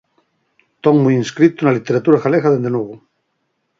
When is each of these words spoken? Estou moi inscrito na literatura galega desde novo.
Estou 0.75 0.95
moi 1.03 1.15
inscrito 1.23 1.59
na 1.61 1.75
literatura 1.77 2.23
galega 2.25 2.51
desde 2.53 2.69
novo. 2.77 2.95